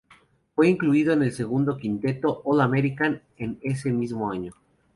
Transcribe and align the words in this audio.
Fue 0.55 0.67
incluido 0.67 1.13
en 1.13 1.21
el 1.21 1.31
segundo 1.31 1.77
quinteto 1.77 2.41
All-American 2.45 3.21
de 3.37 3.55
ese 3.61 3.91
mismo 3.91 4.31
año. 4.31 4.51